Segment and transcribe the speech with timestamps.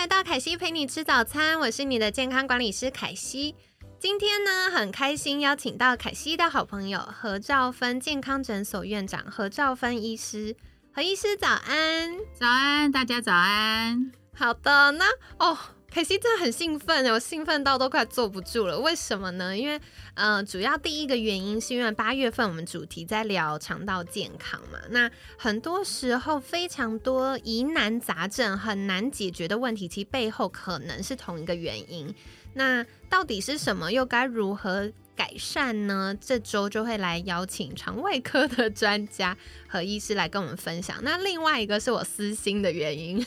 [0.00, 3.54] 来到凯西陪你吃早餐，我是你的健康管理师凯西。
[3.98, 10.56] 今天呢，很开心邀请到凯西的好朋友何兆芬健康诊所院长何兆芬医师。
[10.90, 14.10] 何医师早安，早安，大家早安。
[14.34, 15.04] 好的，那
[15.38, 15.58] 哦。
[15.90, 18.78] 凯西真的很兴奋，我兴奋到都快坐不住了。
[18.78, 19.56] 为什么呢？
[19.56, 19.80] 因为，
[20.14, 24.78] 呃，主要第一个原因是因为八月份我们主题在聊肠道健康嘛。
[24.90, 32.14] 那很多时候非常多疑难杂症很难解决的问题，其背后可能是同一个原因。
[32.54, 33.92] 那到底是什么？
[33.92, 34.92] 又该如何？
[35.16, 36.16] 改善呢？
[36.18, 39.36] 这周就会来邀请肠胃科的专家
[39.68, 40.96] 和医师来跟我们分享。
[41.02, 43.22] 那另外一个是我私心的原因，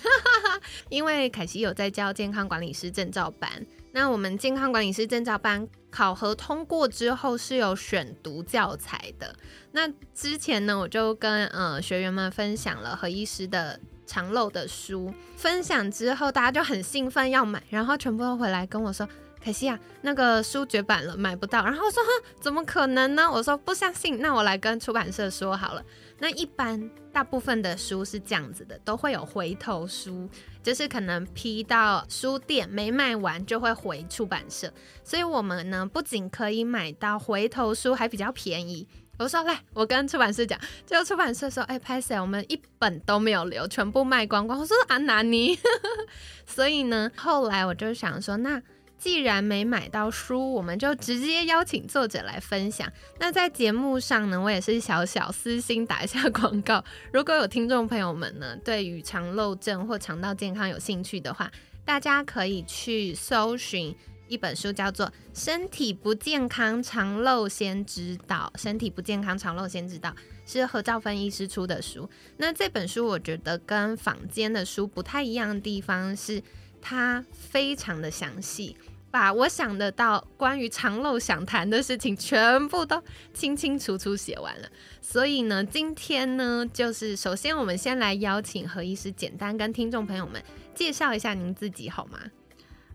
[0.90, 3.50] 因为凯西有在教健康管理师证照班。
[3.92, 9.36] 那我们健康管理师证照班考核通过之后是有选读教材的。
[9.72, 19.08] 那之前呢，我就跟呃学员们分享了何医师的长漏的书，分享之后大家就很兴奋要买，然后全部都回来跟我说。
[19.44, 21.66] 可惜啊，那个书绝版了，买不到。
[21.66, 22.02] 然后我说，
[22.40, 23.30] 怎么可能呢？
[23.30, 25.84] 我说不相信，那我来跟出版社说好了。
[26.20, 30.30] 那一般大部分的书是这样子的，都会有回头书，
[30.64, 34.72] 就是可能批到书店没卖完就会回出版社。
[35.04, 38.88] 所以我们呢，不仅可以买到回头书，还比较便宜。
[39.20, 42.18] 我说来，我跟出版社讲，就出版社说，哎，拍谁？
[42.18, 44.58] 我们一本都没有留，全部卖光光。
[44.58, 45.60] 我说啊，拿尼。
[46.48, 48.62] 所以呢，后来我就想说，那。
[49.04, 52.90] 既然没买到书，我们就直接邀请作者来分享。
[53.20, 56.82] 那在节目上呢，我也是小小私心打一下广告。
[57.12, 61.52] 如果有听众朋友们呢，对于肠漏症或肠道健康有兴趣的话，
[61.84, 63.94] 大家可以去搜寻
[64.30, 68.50] 一本书，叫做《身体不健康肠漏先知道》。
[68.62, 70.16] 身体不健康肠漏先知道
[70.46, 72.10] 是何兆芬医师出的书。
[72.38, 76.42] 那这本书我觉得跟坊间的书不太一样的地方是，
[76.82, 78.78] 它非常的详细。
[79.14, 83.00] 把我想得到关于长漏想谈的事情全部都
[83.32, 84.68] 清清楚楚写完了，
[85.04, 92.18] 所以呢，今天呢，就是首先我们先来邀请何医师简单跟听众朋友们介绍一下您自己好吗？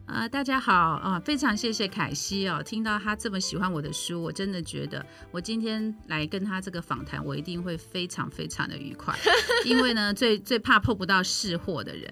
[0.09, 1.21] 啊，大家好啊！
[1.23, 9.15] 非常谢谢凯西哦，听到他这么喜欢我的书，我真的觉得我今天来跟他这个访谈，我一定会非常非常的愉快。
[9.67, 12.11] 因为呢，最最怕碰不到试货的人。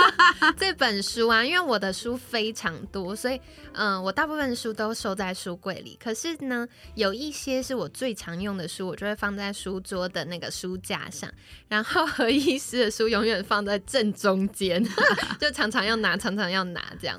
[0.58, 3.40] 这本书啊，因为我的书非常多，所以
[3.72, 5.96] 嗯，我大部分书都收在书柜里。
[5.98, 11.30] 可是呢，有一些是我最常用的书，我就会放在书桌的那个书架上。
[11.68, 14.84] 然后何医师的书永远放在正中间，
[15.40, 17.18] 就常常要拿，常常要拿这样。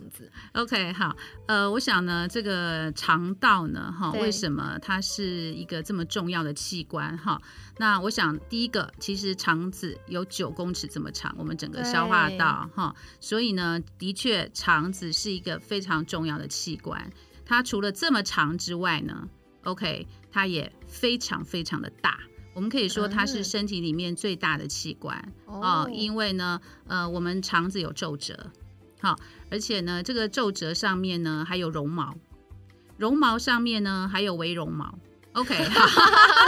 [0.54, 1.16] OK，好，
[1.48, 7.18] 呃，我想呢，这个肠道呢，哈，为什么它是一个这么重要的器官？
[7.18, 7.42] 哈，
[7.78, 17.12] 那我想第一个，其实肠子有九公尺这么长，我们整个消化道，哈，所以呢，的确，肠子是一个非常重要的器官。
[17.46, 19.28] 它除了这么长之外呢
[19.64, 22.20] ，OK，它也非常非常的大。
[22.54, 28.52] 我们可以说它是身体里面最大的器官哦，因为呢，呃，我们肠子有皱褶。
[29.00, 29.18] 好，
[29.52, 32.16] 而且呢，这个皱褶上面呢还有绒毛，
[32.98, 34.98] 绒毛上面呢还有微绒毛。
[35.34, 35.56] OK，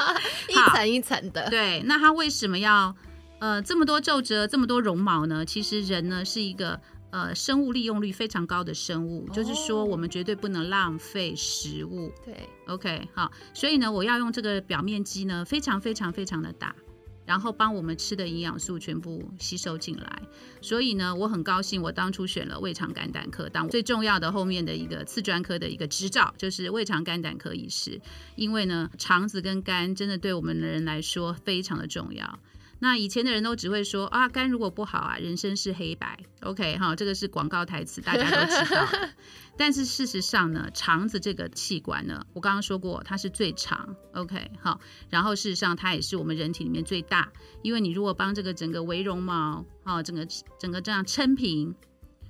[0.49, 1.49] 一层一层的。
[1.49, 2.95] 对，那它为什么要
[3.39, 5.45] 呃这么多皱褶，这么多绒毛呢？
[5.45, 6.79] 其实人呢是一个
[7.11, 12.11] 呃生物利用率非常高的生物，就是说我们绝对不能浪费食物。
[12.25, 16.75] 对，OK，好，所以呢，我要用这个表面积呢非常非常非常的大。
[17.25, 20.21] 然后帮我们吃的营养素全部吸收进来，
[20.61, 27.99] 所以呢，我很高兴，我当初选了胃肠肝胆科当最重要的后面的一个次专科的一个执照，就是胃肠肝胆科医师。
[28.35, 32.39] 因为呢，肠子跟肝真的对我们的人来说非常的重要。
[32.83, 36.19] 那以前的人都只会说啊，肝如果不好啊，人生是黑白。
[36.41, 38.85] OK 哈，这个是广告台词，大家都知道。
[39.55, 43.95] 但是事实上呢，肠子这个器官呢，我刚刚说过它是最长。
[44.11, 47.31] OK 好，然后事实上它也是我们人体里面最大，
[47.61, 50.27] 因为你如果帮这个整个围绒毛啊，整个
[50.59, 51.73] 整个这样撑平，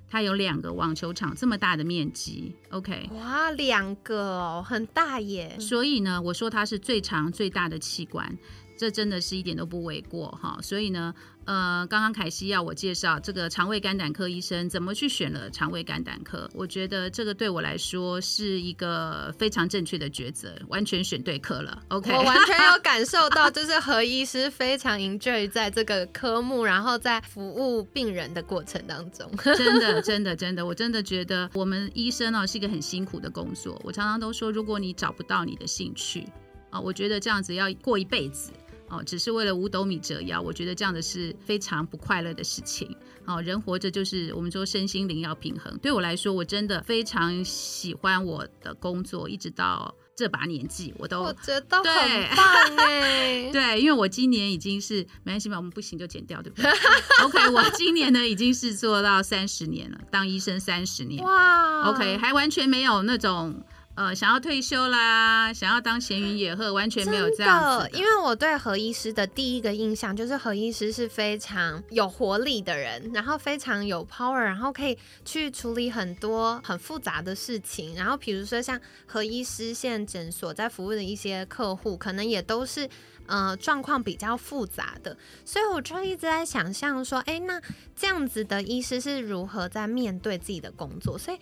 [0.08, 2.56] 它有两个网球场这么大的面积。
[2.70, 5.58] OK 哇，两个哦，很大耶。
[5.60, 8.38] 所以呢，我说它是最长最大的器官。
[8.83, 10.59] 这真的是一点都不为过哈。
[10.62, 11.15] 所以呢，
[11.45, 21.81] 呃，刚刚凯西要我介绍这个肠胃肝胆科医生怎么去选了肠胃肝胆科，我觉得这个对我来说是一个非常正确的抉择，完全选对科了。
[21.88, 33.81] OK，我完全有 感受到，就是何医师非常 enjoy 在这个科目，然后在服务病人的过程当中，真的，真的，真的，我真的觉得我们医生哦是一个很辛苦的工作。
[33.85, 36.27] 我常常都说，如果你找不到你的兴趣。
[36.74, 38.51] 啊，我觉得这样子要过一辈子
[38.94, 42.95] 哦，只是为了五斗米折腰，我觉得这样的是非常不快乐的事情。
[43.25, 45.75] 哦，人活着就是我们说身心灵要平衡。
[45.80, 51.84] 对我来说，我真的非常喜欢我的工作，一直到这把年纪，我都我觉得很
[52.38, 52.45] 棒
[52.78, 53.50] 哎。
[53.51, 56.69] 对，因为我今年已经是没关系吧，我们不行就剪掉，对不对？
[57.24, 61.24] OK，我今年呢已经是做到三十年了，当医生三十年。
[61.24, 63.63] 哇，OK，还完全没有那种。
[63.95, 67.88] 呃，想要退休啦，想要当闲云野鹤，完全没有这样子。
[67.94, 77.95] 因为我对何医师的第一个印象就是何医师是非常有活力的人，然后非常有 power，然后可以去处理很多很复杂的事情。
[77.95, 82.90] 然后比如说像何医师现诊所在服务的一些客户，可能也都是
[83.28, 87.62] 呃状况比较复杂的，所以我就一直在想象说，哎，那
[87.95, 91.16] 这样子的医师是如何在面对自己的工作？
[91.16, 91.38] 所以。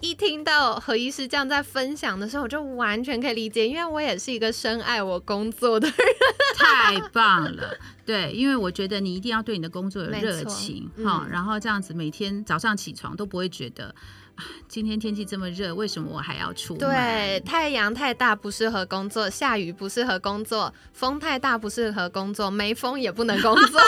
[0.00, 5.96] 一听到何医师这样在分享的时候，我就完全可以理解，因为我也是一个深爱我工作的人。
[6.56, 13.94] 太棒了，对，因为我觉得你一定要对你的工作有热情 哈，然后这样子每天早上起床都不会觉得。
[14.68, 16.80] 今天天气这么热，为什么我还要出门？
[16.80, 23.80] 对，太阳太大不适合工作，下雨不适合工作，风太大不适合工作，没风也不能工作。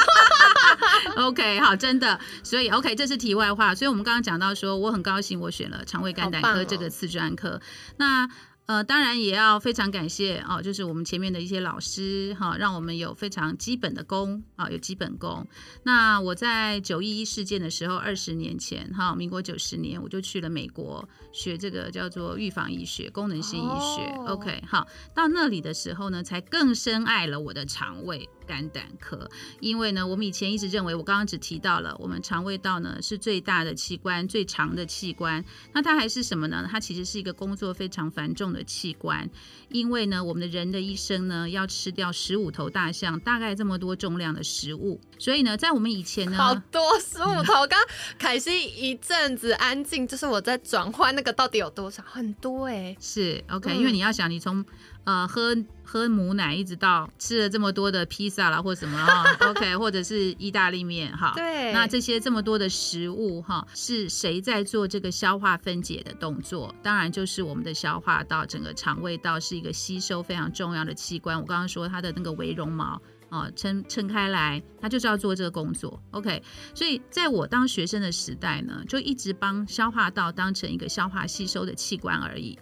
[1.16, 3.74] OK，好，真的，所以 OK，这是题外话。
[3.74, 7.60] 所以我们刚刚讲到说，我很高兴我选了肠胃肝胆科这个次专科。
[7.96, 8.28] 那
[8.70, 15.44] 呃，当然也要非常感谢哦，就是我们前面的一些老师哈，让我们有非常基本的功啊，有基本功。
[15.82, 24.02] 那我在九一一事件的时候，二十年前哈，民国九十年，我就去了美国学这个叫做预防医学、功能性医学。
[24.28, 28.28] OK，好，到那里的时候呢，才更深爱了我的肠胃。
[28.50, 29.30] 肝胆科，
[29.60, 36.66] 因为呢，我们以前一直认为，我刚刚只提到了我们肠胃道呢是最大的器官、最长的器官，那它还是什么呢？
[36.68, 39.30] 它其实是一个工作非常繁重的器官，
[39.68, 47.60] 因为呢，我们的人的一生呢要吃掉十五头大象，大概这么多重量的食物，所以呢，在我们以前呢，好多十五头。
[47.70, 47.78] 刚
[48.18, 54.64] 凯西一阵子安静，就是我在转换那个到底有多少，很多哎，是 OK，因为你要想，你从
[55.04, 66.72] 呃，喝喝母奶，一直到吃了这么多的披萨啦，或什么哈，OK， 或者是意大利面哈，对，那这些这么多的食物哈，是谁在做这个消化分解的动作？
[66.82, 71.40] 当然就是我们的消化道，整个肠胃道是一个吸收非常重要的器官。
[71.40, 73.00] 我刚刚说它的那个微绒毛
[73.30, 76.42] 啊，撑撑开来，它就是要做这个工作，OK。
[76.74, 82.58] 所以在我当学生的时代呢，就一直帮消化道当成一个消化吸收的器官而已。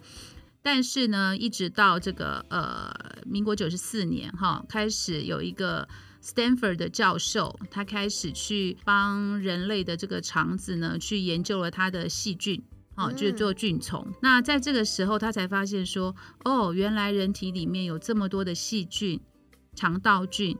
[0.61, 2.93] 但是呢，一直到这个呃，
[3.25, 5.87] 民国九十四年哈，开始有一个
[6.21, 12.61] Stanford 的教授，他开始去帮人类的这个肠子呢，去研究了它的细菌，
[12.95, 14.05] 哦，就是做菌虫。
[14.21, 16.13] 那在这个时候，他才发现说，
[16.43, 19.19] 哦，原来人体里面有这么多的细菌，
[19.75, 20.57] 肠道菌。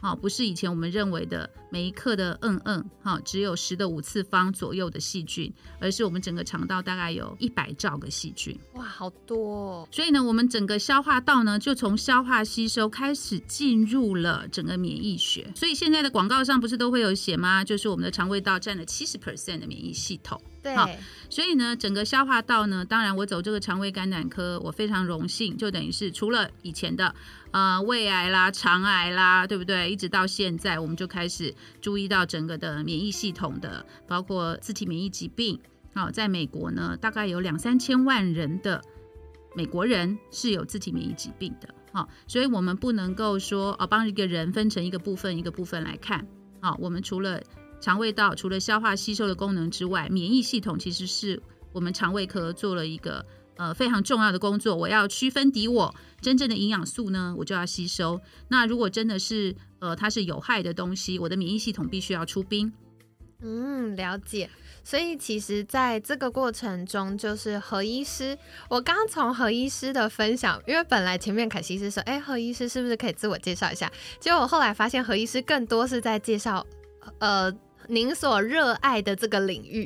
[0.00, 8.58] 好，不是以前我们认为的每一克的嗯嗯，哈，只有十的五次方左右的细菌，而是我们整个肠道大概有一百兆个细菌。
[8.74, 9.82] 哇，好多！
[9.82, 15.52] 哦所以呢，我们整个消化道呢，就从消化吸收开始进入了整个免疫学。
[15.54, 17.62] 所以现在的广告上不是都会有写吗？
[17.62, 20.40] 就是我们的肠胃道占了七十 percent 的免疫系统。
[20.62, 20.74] 对，
[21.30, 27.14] 所以呢，整个消化道呢，当然我走这个肠胃肝胆科，我非常荣幸，就等于是除了以前的
[27.52, 29.90] 呃胃癌啦、肠癌啦，对不对？
[29.90, 35.58] 一直到现在，我们就开始注意到整个的免疫系统的，包括自体免疫疾病。
[35.92, 38.80] 好，在美国呢，大概有两三千万人的
[39.56, 41.68] 美国人是有自体免疫疾病的。
[41.92, 46.24] 好，所以我们不能够说哦，帮一个人分成一个部分一个部分来看。
[46.60, 47.42] 好，我们除了
[47.80, 51.42] 肠胃道除了消化吸收的功能之外，免疫系统其实是
[51.72, 53.26] 我们肠胃科做了一个
[53.60, 54.74] 呃非常重要的工作。
[54.74, 58.18] 我要区分敌我，真正的营养素呢，我就要吸收。
[58.48, 62.72] 那如果真的是呃它是有害的东西，我的免疫系统必须要出兵。
[63.42, 64.48] 嗯，了解。
[64.82, 68.38] 所以其实在这个过程中，就是何医师，
[68.70, 73.92] 我刚从何医师的分享，因为本来前面凯西是说，哎，何医师是不是可以自我介绍一下？
[74.18, 76.66] 结果我后来发现何医师更多是在介绍，
[77.18, 77.52] 呃。
[77.88, 79.84] 您所热爱的这个领域，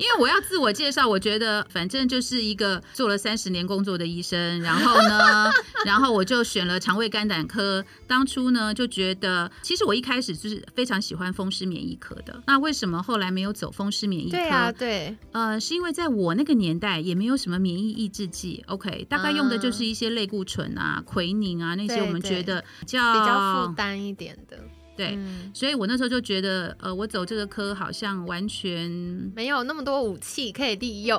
[0.00, 5.50] 因为我要自我介绍，我觉得反正就是一个做了三十年工作的医生，然后呢，
[5.84, 7.84] 然后我就选了肠胃肝胆科。
[8.06, 12.42] 当初呢，就觉得其实我一开始就是非常喜欢风湿免疫科的。
[12.46, 14.38] 那为什么后来没有走风湿免疫科？
[14.38, 24.58] 对啊，对，呃，是因为在我那个年代也没有什么免疫抑制剂，OK，大概用的就是一些类固醇啊、奎宁啊那些，我们觉得较比较负担一点的。
[25.00, 25.18] 对，
[25.54, 28.90] 所以我那时候就觉得，呃，我走这个科好像完全
[29.34, 31.18] 没有那么多武器可以利用。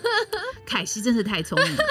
[0.66, 1.82] 凯西真是太聪明了，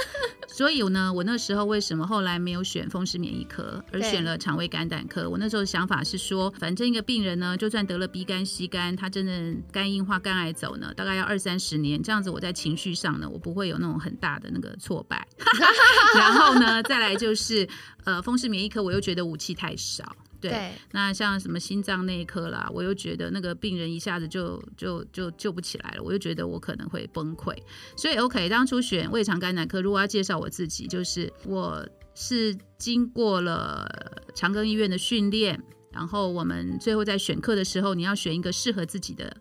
[0.48, 5.28] 所以呢，我那时候为什么后来没有选风湿免疫科，而选了肠胃肝胆科？
[5.28, 15.26] 我那时候想法是说，反正一个病人呢，就算得了 B 肝、C 肝，他真的肝硬化、肝癌走呢，大概要二三十年，这样子我在情绪上呢，我不会有那种很大的那个挫败。
[16.16, 17.68] 然后呢，再来就是，
[18.04, 20.16] 呃，风湿免疫科我又觉得武器太少。
[20.42, 27.56] 对，那像什么心脏内科啦，我又觉得那个病人一下子就就就救不起来了，我又觉得我可能会崩溃。
[27.98, 33.88] 所以 OK，当初选胃肠肝胆科，如果要介绍我自己，就是我是经过了
[34.34, 35.62] 长庚医院的训练，
[35.92, 39.38] 然后我们最后在选课的时候，你要选一个适合自己的。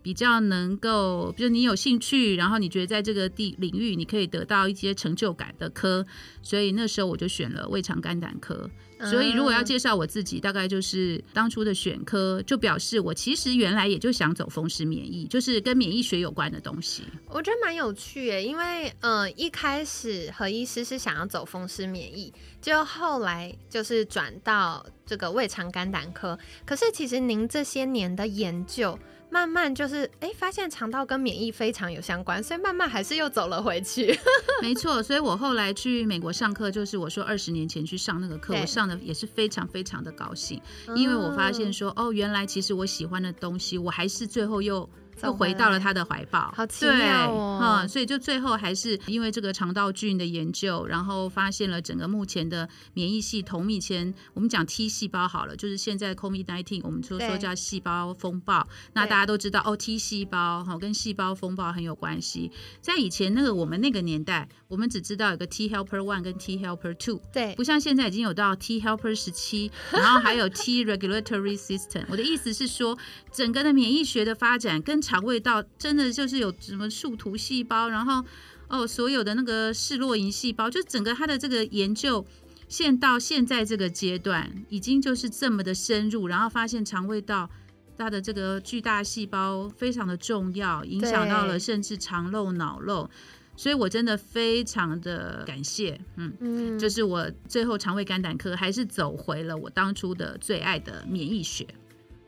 [0.00, 6.06] 比较能够，比如你有兴趣，然后你觉得在这个地领域你可以得到一些成就感的科，
[6.40, 8.70] 所以那时候我就选了胃肠肝胆科。
[9.04, 17.04] 所以如果要介绍我自己，大概就是当初的选科，就表示我其实原来也就想走风湿免疫，就是跟免疫学有关的东西。
[17.28, 26.38] 我觉得蛮有趣耶，因为呃一开始何医师是想要走风湿免疫，就后来就是转到这个胃肠肝胆科。
[26.66, 28.98] 可是其实您这些年的研究。
[29.30, 34.18] 慢慢就是哎，发现肠道跟免疫非常有相关，所以慢慢还是又走了回去。
[34.62, 40.60] 没错，所以我后来去美国上课，就是我说二十年前去上那个课，我上的也是非常非常的高兴，
[40.94, 44.88] 因为我发现说哦，原来其实我喜欢的东西，我还是最后又。
[45.22, 47.86] 又回到了他的怀抱，好奇妙哦！
[47.88, 53.70] 所以就最后还是因为这个肠道菌的研究，然后发现了整个目前的免疫系统。
[53.70, 58.66] 以前我们讲 T 细胞好了，就是现在 COVID-19，我们就说叫细胞风暴。
[58.94, 62.50] 那大家都知道哦，T 细胞哈跟细胞风暴很有关系。
[62.80, 72.04] 在以前那个我们那个年代，我们只知道有个 T helper one 跟 T helper two，对，不像现在已经有到 T helper 十七，然后还有 T regulatory system。
[72.08, 72.96] 我的意思是说，
[73.32, 78.22] 整个的免疫学的发展跟肠胃道真的就是有什么树突细胞，然后
[78.68, 82.26] 哦，所有的那个视若银细胞，就整个它的这个研究，
[82.68, 87.48] 现到现在这个阶段，已经就是这么的深入，然后发现肠胃道
[87.96, 93.08] 它的这个巨大细胞非常的重要，影响到了甚至肠漏、脑漏，
[93.56, 101.66] 所以我真的非常的感谢，嗯嗯，就是我最后肠胃肝胆科还是走回了我当初的最爱的免疫学。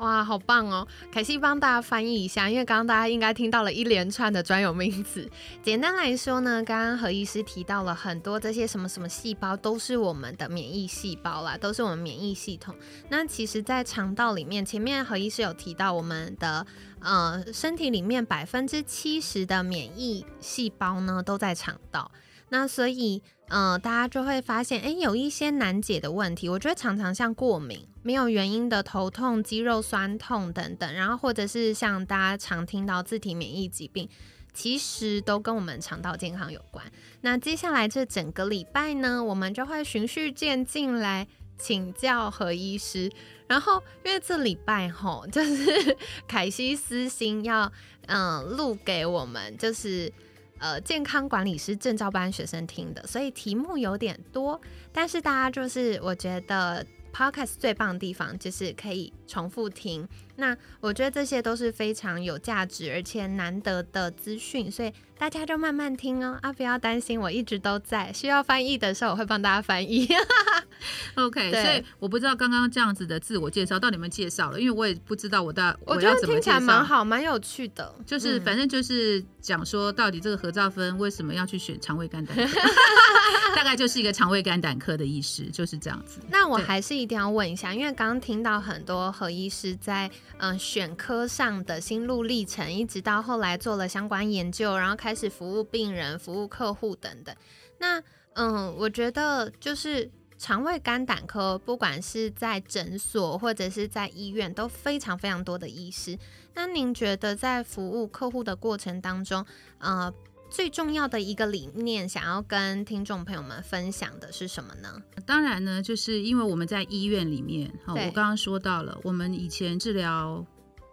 [0.01, 0.89] 哇，好棒哦！
[1.13, 5.31] 凯西帮大家翻译一下，因为刚刚大家应该听到了一连串的专有名词。
[5.63, 12.75] 简单来说呢，刚刚何医师提到了很多这些什么什么细胞，都是我们的免疫细胞啦，都是我们免疫系统。
[13.11, 16.67] 那其实，在肠道里面，前面何医师有提到，我们的
[17.01, 22.11] 呃身体里面百分之七十的免疫细胞呢都在肠道。
[22.53, 34.09] 那所以，嗯，大家就会发现，哎，有一些难解的问题，我觉得常常像过敏、没有原因的头痛、肌肉酸痛等等，然后或者是像大家常听到自体免疫疾病，
[34.53, 36.85] 其实都跟我们肠道健康有关。
[37.21, 43.09] 那接下来这整个礼拜呢，我们就会循序渐进来请教何医师，
[43.47, 47.73] 然后因为这礼拜吼，就是 凯西私心要
[48.07, 50.13] 嗯录给我们，就是。
[50.61, 54.61] 呃，健康管理师证照班学生听的，所以题目有点多，
[54.93, 60.07] 但是大家就是我觉得 podcast 最棒的地方就是可以重复听。
[60.37, 70.07] 那我觉得这些都是非常有价值而且难得的资讯，所以大家就慢慢听哦啊，不要担心，我一直都在，需要翻译的时候我会帮大家翻译。
[71.17, 82.37] OK，所以我不知道刚刚这样子的自我介绍到底有没有介绍了，因为我也不知道我的我觉得听起来蛮好，蛮有趣的，就是反正就是讲说到底这个何兆芬为什么要去选肠胃肝胆，
[83.57, 86.21] 大概就是一个肠胃肝胆科的医师，就是这样子。
[86.29, 90.11] 那我还是一定要问一下，因为刚刚听到很多何医师在。
[90.43, 97.37] 嗯，选科上的心路历程，一直到后来做了相关研究，然后开始服务病人、服务客户等等。
[97.79, 100.11] 那嗯，我觉得就是
[100.41, 106.19] 肠胃肝胆科，不管是在诊所或者是在医院，都非常非常多的医师。
[106.55, 109.45] 那您觉得在服务客户的过程当中，
[109.77, 110.11] 呃，
[110.51, 115.03] 最重要的一个理念，想要跟听众朋友们分享的是什么呢？
[115.27, 120.47] 当然呢，就是因为我们在医院里面，哈，我刚刚说到了，我们以前治疗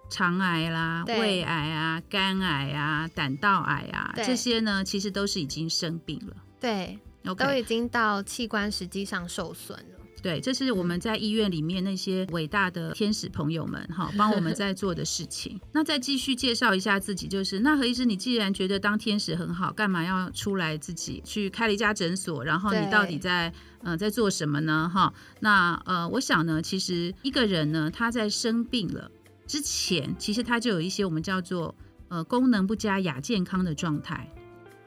[0.10, 6.36] 肠癌啦、胃癌啊、肝癌啊、胆道癌啊，这些呢，其实都是已经生病了。
[6.60, 7.00] 对，
[7.34, 9.98] 都已经到器官实际上受损了。
[10.19, 15.62] 对，这是我们在医院里面那些伟大的天使朋友们哈， 帮我们在做的事情。
[15.72, 22.43] 那再继续介绍一下自己，就是那何医师，你既然觉得当天使很好，干嘛要出来自己去开了一家诊所？
[22.43, 23.53] 然后你到底在
[23.84, 24.89] 呃在做什么呢？
[24.91, 29.10] 哈，那呃，我想呢，其实一个人呢，他在生病了
[29.46, 31.74] 之前，其实他就有一些我们叫做
[32.10, 34.27] 呃功能不佳亚健康的状态。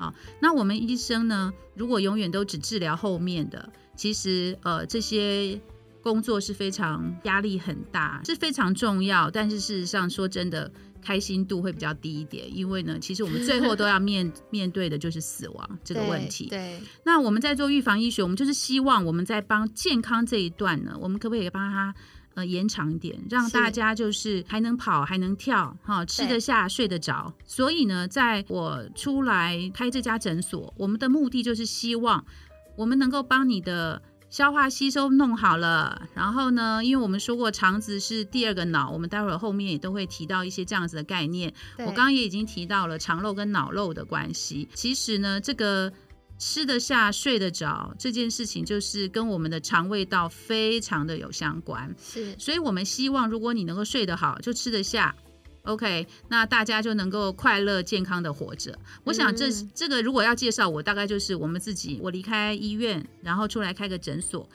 [0.01, 5.61] 好，那我们医生呢，如果永远都只治疗后面的，其实呃这些
[6.03, 16.49] 工作是非常压力很大，是非常重要，但是事实上说真的，开心度会比较低一点，因为呢，其实我们最后都要面 面对的就是死亡这个问题。
[16.49, 21.95] 对，那我们在做预防医学，我们就是希望我们在帮健康这一段呢，我们可不可以帮他
[22.35, 27.33] 呃延长一点，让大家就是还能跑还能跳哈，吃得下睡得着。
[27.45, 32.25] 所以呢，在我出来开这家诊所，我们的目的就是希望
[32.77, 34.03] 我们能够帮你的。
[34.31, 41.53] 消化吸收弄好了，然后呢，因为我们说过肠子是第二个脑，我们待会儿后面也都会提到一些这样子的概念。
[41.79, 44.69] 我刚刚也已经提到了肠漏跟脑漏的关系。
[44.73, 45.93] 其实呢，这个
[46.41, 51.95] 吃得下、睡得着这件事情，就是跟我们的肠胃道非常的有相关。
[52.03, 55.15] 是所以我们希望，如果你能够睡得好，就吃得下。
[55.65, 58.77] OK，那大家就能够快乐健康的活着。
[59.05, 64.49] 我想这、嗯这个如果要介绍我，大概就是我们自己，我离开医院，然后出来开个诊所。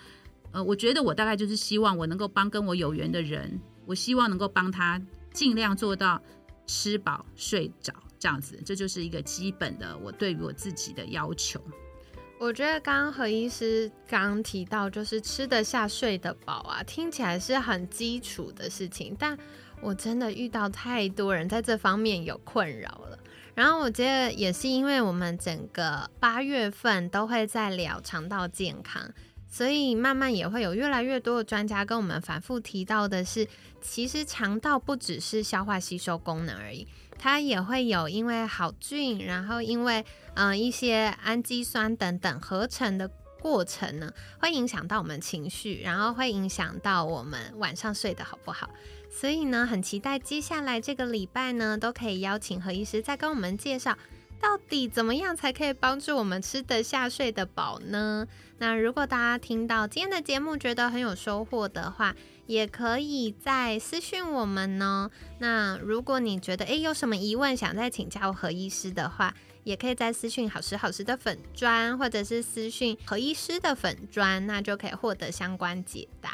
[0.52, 5.00] 呃，我觉得我大概就是希望我能够帮跟我有缘的人，我希望能够帮他
[5.32, 6.20] 尽量做到
[6.66, 11.60] 吃饱睡着这样子，这就是一个基本的我对于我自己的要求。
[12.38, 19.38] 我觉得刚刚何医师刚提到，就是吃得下、睡得饱啊，听起来是很基础的事情，但
[19.82, 23.18] 我真的遇到太多人在这方面有困扰了。
[23.54, 29.10] 然后我觉得也是因为我们整个八月份都会在聊肠道健康，
[29.56, 33.48] 所以慢慢也会有越来越多的专家跟我们反复提到的是，
[33.82, 36.86] 其实肠道不只是消化吸收功能而已，
[37.18, 48.70] 它也会有因为好菌，然后因为嗯、一些氨基酸等等合成的过程呢，会影响到我们情绪，然后会影响到我们晚上睡得好不好。
[49.10, 53.98] 所以呢，很期待接下来这个礼拜呢，都可以邀请何医师再跟我们介绍，
[54.46, 58.28] 到底怎么样才可以帮助我们吃得下、睡得饱呢？
[58.60, 65.10] 那如果大家听到今天的节目觉得很有收获的话，也可以再私讯我们呢。
[65.40, 76.30] 那如果你觉得诶有什么疑问想再请教何医师的话，也可以在私讯好时好时的粉砖，或者是私讯何医师的粉砖，那就可以获得相关解答。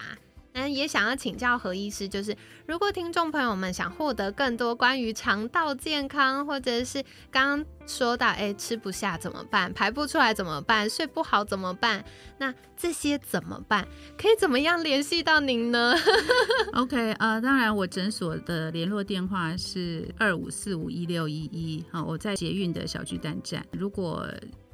[0.53, 2.35] 那也想要请教何医师，就是
[2.65, 9.71] 如果听众朋友们想获得更多关于肠道健康，或者是刚刚说到，哎，吃不下怎么办？
[9.71, 10.89] 排不出来怎么办？
[10.89, 12.03] 睡不好怎么办？
[12.37, 13.87] 那这些怎么办？
[14.17, 15.95] 可以怎么样联系到您呢？
[16.73, 23.65] OK，呃，当然我诊所的联络电话是二五四五一六一一，好，我在捷运的小巨蛋站。
[23.71, 24.27] 如果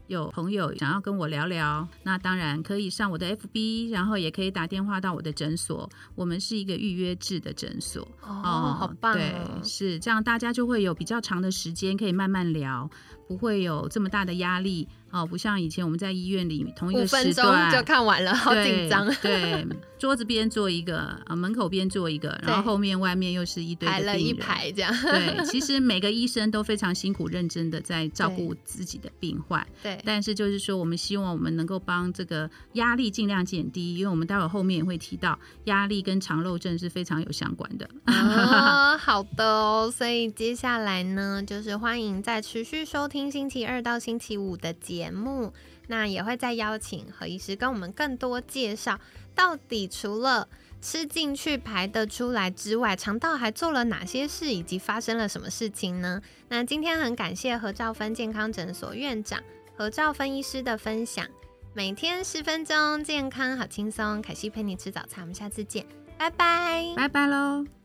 [0.07, 5.89] 有朋友想要跟我聊聊，那当然可以上我的 FB，然后也可以打电话到我的诊所。
[6.15, 9.61] 我们是一个预约制的诊所哦，好棒对哦，！
[9.63, 12.89] 是这样，大家就会有比较长的时间可以慢慢聊，
[13.27, 19.67] 不会有这么大的压力哦，不像以前我们在医院里同一五个分钟时段就看完了，好紧张，对，
[19.99, 24.37] 桌子边坐一个，啊，门口边坐一个，然后后面外面又是一堆排了一。
[24.37, 24.93] 排这样。
[25.01, 37.89] 对， 其实每个医生都非常辛苦、认真的在照顾自己的病患，对，但是就是说，我们希望我们能够帮这个压力尽量减低，因为我们待会儿后面也会提到，压力跟肠漏症是非常有相关的。
[38.05, 45.53] 哦，好的哦，所以接下来呢，就是欢迎再持续收听星期二到星期五的节目，
[45.87, 48.99] 那也会再邀请何医师跟我们更多介绍，
[49.35, 50.49] 到底除了
[50.81, 56.19] 吃进去排得出来之外，肠道还做了哪些事，以及发生了什么事情呢？
[56.49, 59.39] 那今天很感谢何兆芬健康诊所院长
[59.75, 61.27] 何兆芬医师的分享，
[61.75, 65.85] 每天十分钟，健康好轻松，凯西陪你吃早餐，我们下次见，
[66.17, 66.93] 拜拜。
[66.95, 67.76] 拜拜喽。